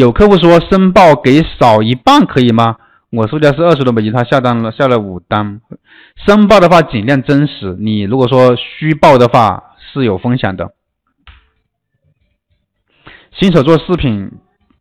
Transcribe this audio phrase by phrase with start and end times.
[0.00, 2.76] 有客户说申报给少一半可以吗？
[3.10, 5.60] 我售价是二十多美金，他下单了下了五单。
[6.24, 10.72] 申报的话尽量真实，你如果说虚报的话是有风险的。
[13.38, 14.32] 新手做视频，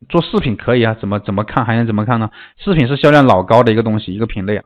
[0.08, 2.30] 做视频可以啊，怎么怎么看还能怎么看呢？
[2.58, 4.64] 视频是销量老高的一个东西，一个品类啊。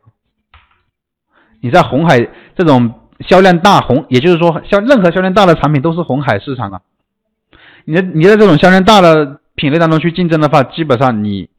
[1.61, 2.19] 你在红海
[2.55, 6.81] 这种销量大红，也就是说销任何销量大的产品都是红海市场啊。
[7.85, 11.49] 你你在这种销量大的品类当中去竞争的话，基本上你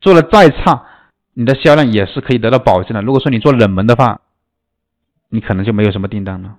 [0.00, 0.86] 做的再差。
[1.34, 3.00] 你的销量也是可以得到保证的。
[3.00, 4.20] 如果说你做冷门的话，
[5.30, 6.56] 你可能就没有什么订单了。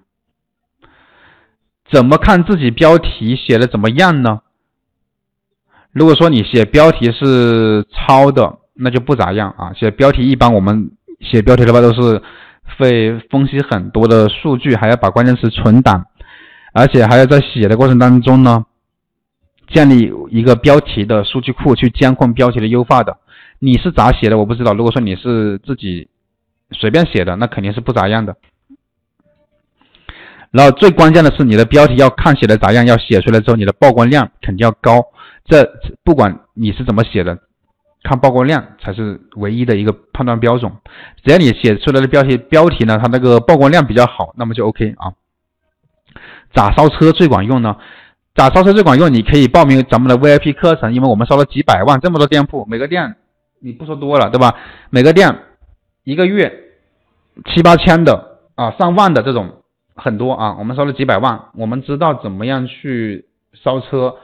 [1.91, 4.41] 怎么看自己标题写的怎么样呢？
[5.91, 9.73] 如果说你写标题是抄的，那就不咋样啊。
[9.73, 10.89] 写标题一般我们
[11.20, 12.20] 写标题的话都是
[12.79, 16.07] 会分析很多的数据，还要把关键词存档，
[16.73, 18.65] 而且还要在写的过程当中呢，
[19.73, 23.18] 建立一个标题的数据库去监控标题的优化的。
[23.59, 24.38] 你是咋写的？
[24.38, 24.73] 我不知道。
[24.73, 26.10] 如果说你是自己
[26.71, 28.35] 随便写的，那肯定是不咋样的。
[30.52, 35.02] 然后最关键的是，你的标题要看写的咋样，要写出来之后，你的曝光量肯定要高。
[35.46, 35.68] 这
[36.04, 37.40] 不管你是怎么写的，
[38.04, 40.71] 看曝光量才是唯一的一个判断标准。
[41.24, 45.13] 只要你写出来的标题标题呢，它那个曝光量比较好，那么就 OK 啊。
[46.54, 47.77] 咋烧车最管用呢？
[48.35, 49.13] 咋烧车最管用？
[49.13, 53.15] 你可以报名咱们的 VIP 课程，因为我们烧了几百万，这么多店铺，每个店。
[53.59, 54.55] 你不说多了，对吧？
[54.90, 55.40] 每个店
[56.03, 56.51] 一个月
[57.45, 59.62] 七八千的啊，上万的这种
[59.95, 60.55] 很多啊。
[60.57, 64.16] 我们烧了几百万，我们知道怎么样去烧车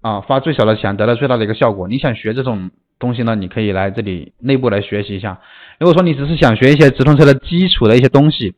[0.00, 1.86] 啊，花最小的钱得到最大的一个效果。
[1.88, 5.38] 你想学这种东西呢，你可以来这里内部来学习一下。
[5.78, 8.54] 如果说你只是想学一些直通车的基础的一些东西，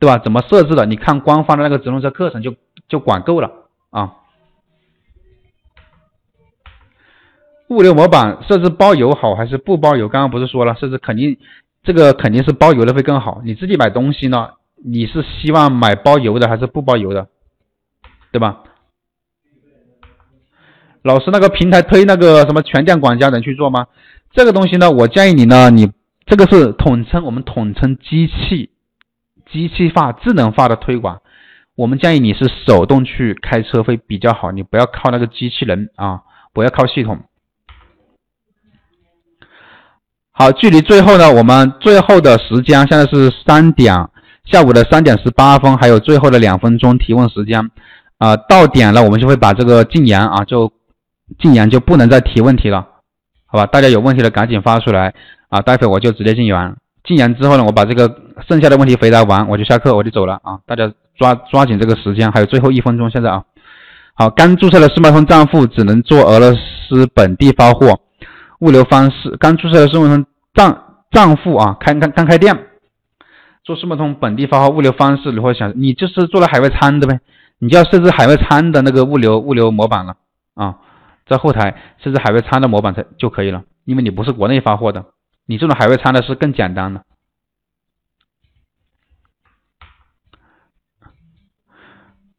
[0.00, 0.16] 对吧？
[0.18, 0.86] 怎么设置的？
[0.86, 2.54] 你看官方的那个直通车课程就
[2.88, 3.50] 就管够了
[3.90, 4.14] 啊。
[7.72, 10.08] 物流模板设置包邮好还是不包邮？
[10.08, 11.38] 刚刚不是说了，设置肯定
[11.82, 13.40] 这个肯定是包邮的会更好。
[13.44, 14.50] 你自己买东西呢，
[14.84, 17.28] 你是希望买包邮的还是不包邮的，
[18.30, 18.60] 对吧？
[21.02, 23.86] 老师那个平台推那个什么全店管家能去做吗？
[24.32, 25.90] 这个东西呢，我建议你呢，你
[26.26, 28.70] 这个是统称我们统称机器
[29.50, 31.20] 机器化智能化的推广，
[31.74, 36.20] 我们建议你是手动去开车会比较好，你不要靠那个机器人啊，
[36.52, 37.24] 不要靠系统。
[40.34, 43.94] 好，距离最后呢，我们最后的时间现在是三点，
[44.44, 47.70] 下午的三点十八分，还有最后的两分钟提问时间，
[48.16, 50.72] 啊，到点了，我们就会把这个禁言啊，就
[51.38, 52.86] 禁言就不能再提问题了，
[53.46, 53.66] 好吧？
[53.66, 55.12] 大家有问题的赶紧发出来
[55.50, 56.76] 啊，待会我就直接禁言。
[57.04, 58.10] 禁言之后呢，我把这个
[58.48, 63.42] 剩下的问题回答完，我就下课，我就走了啊，大家抓抓紧这个时间，还有最后一分钟，现在啊，
[64.14, 68.00] 好，刚注册的世贸通账户只能做俄罗斯本地发货。
[68.62, 70.24] 物流方式刚注册的世贸通
[70.54, 72.56] 账账户啊，开刚刚开店，
[73.64, 77.18] 做世贸通本地发货物流方式，你会想你就是做了海外仓的呗，
[77.58, 80.14] 你就要设置海外仓的那个物流物流模板了
[80.54, 80.76] 啊，
[81.26, 85.06] 在后台设置海外仓的模板才就可以了，因为你不是国内发货的，
[85.46, 87.02] 你这种海外仓的是更简单的。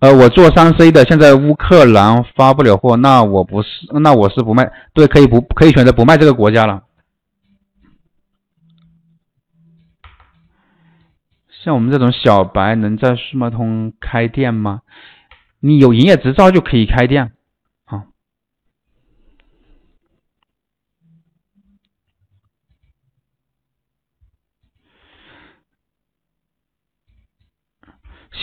[0.03, 6.83] 呃，我做三 C 的，现在乌克兰发不了货，那我不是，那我是不卖，对，可以不可以选择不卖这个国家了。
[11.63, 14.81] 像我们这种小白，能在数码通开店吗？
[15.61, 17.31] 你有营业执照就可以开店。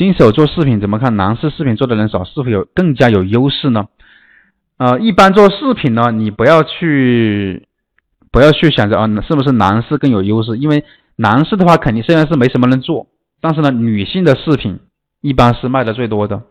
[0.01, 1.15] 新手做视频怎么看？
[1.15, 3.89] 男士视频做的人少，是否有更加有优势呢？
[4.79, 7.69] 呃，一般做视频呢，你不要去
[8.33, 10.57] 不要去想着啊，是不是男士更有优势？
[10.57, 10.85] 因为
[11.17, 13.09] 男士的话，肯定虽然是没什么人做，
[13.43, 14.79] 但是呢，女性的视频
[15.21, 16.45] 一般是卖的最多的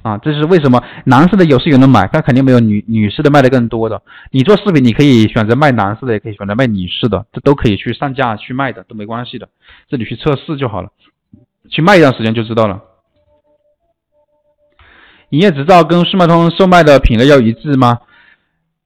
[0.00, 0.16] 啊。
[0.16, 0.82] 这是为什么？
[1.04, 4.00] 男士的有是有人买，但肯定没有女女士的卖的更多的。
[4.30, 9.50] 你做视频，你可以选择卖男士的，也可以选择卖女士的，这都可以去上架去卖的，都没关系的。
[9.90, 10.88] 这里去测试就好了。
[11.70, 12.80] 去卖一段时间就知道了。
[15.30, 17.98] 营业执照跟速卖通售卖的品类要一致吗？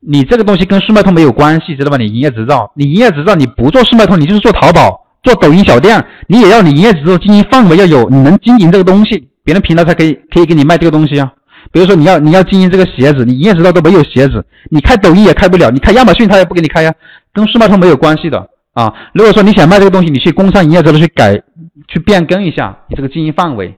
[0.01, 1.99] 你这个东西跟速卖通没有关系，知道吧？
[1.99, 11.31] 你营业执照，你营业执照你不做速卖通，你就是做淘宝、做抖音小店，你也要你营业执照经营范围要有，你能经营这个东西，别人平台才可以可以给你卖这个东西啊。
[11.71, 16.93] 比如说你要你要经营这个鞋子，你营业执照都没有鞋子，你开抖音也开不了，你开亚马逊他也不给你开呀，
[17.35, 18.49] 跟速卖通没有关系的。
[18.73, 21.43] 啊，如果说你想卖这个东西，你去工商营业执照去改，
[21.91, 23.77] 去变更一下你这个经营范围，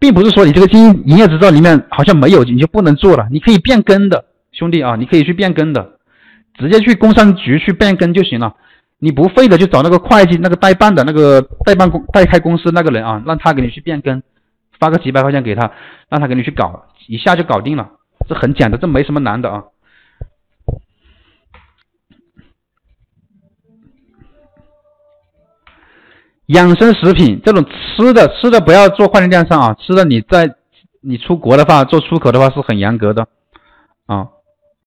[0.00, 5.98] 并不是说你这个经营营业执照里面好像没有，你就不能做了，你可以变更的，兄弟啊，你可以去变更的，
[6.58, 8.56] 直接去工商局去变更就行了。
[8.98, 14.22] 你不会的就找那个会计那个代办的那个代办公代开公司那个人啊，让他给你去变更，
[14.78, 15.70] 发个几百块钱给他，
[16.08, 17.88] 让他给你去搞，一下就搞定了。
[18.28, 19.64] 这很简单，这没什么难的啊。
[26.52, 30.54] 养生食品这种吃的吃的不要做跨境电商啊，吃的你在
[31.00, 33.26] 你出国的话做出口的话是很严格的
[34.06, 34.28] 啊。